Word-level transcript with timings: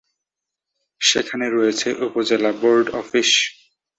সেখানে 1.01 1.45
রয়েছে 1.49 1.87
উপজেলা 2.07 2.51
বোর্ড 2.61 2.87
অফিস। 3.01 3.29